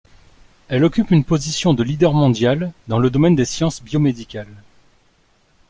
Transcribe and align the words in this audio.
Elle 0.67 0.83
occupe 0.83 1.11
une 1.11 1.23
position 1.23 1.75
de 1.75 1.83
leader 1.83 2.15
mondial 2.15 2.71
dans 2.87 2.97
le 2.97 3.11
domaine 3.11 3.35
des 3.35 3.45
sciences 3.45 3.83
biomédicales. 3.83 4.55